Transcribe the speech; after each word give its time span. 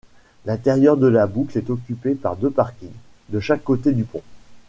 L'intérieur 0.47 0.97
de 0.97 1.05
la 1.05 1.27
boucle 1.27 1.59
est 1.59 1.69
occupé 1.69 2.15
par 2.15 2.35
deux 2.35 2.49
parkings, 2.49 2.89
de 3.29 3.39
chaque 3.39 3.63
côté 3.63 3.91
du 3.91 4.03
pont. 4.03 4.23